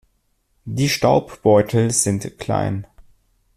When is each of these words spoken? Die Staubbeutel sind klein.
Die 0.65 0.89
Staubbeutel 0.89 1.91
sind 1.91 2.39
klein. 2.39 2.87